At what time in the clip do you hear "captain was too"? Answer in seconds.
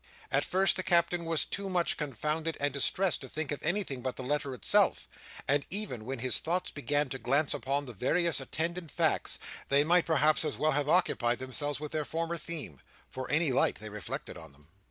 0.81-1.69